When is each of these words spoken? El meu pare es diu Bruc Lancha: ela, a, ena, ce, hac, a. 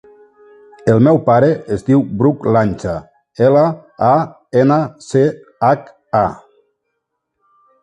El 0.93 1.01
meu 1.07 1.19
pare 1.27 1.49
es 1.75 1.85
diu 1.89 2.01
Bruc 2.21 2.47
Lancha: 2.55 2.95
ela, 3.49 3.67
a, 4.09 4.15
ena, 4.65 4.81
ce, 5.11 5.23
hac, 5.71 5.95
a. 6.25 6.25